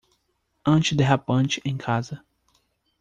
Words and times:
Antiderrapante 0.65 1.61
em 1.63 1.77
casa 1.77 2.25